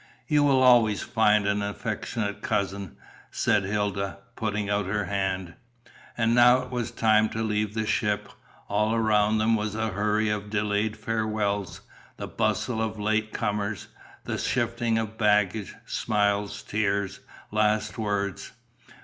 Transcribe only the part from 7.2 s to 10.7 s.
to leave the ship. All around them was the hurry of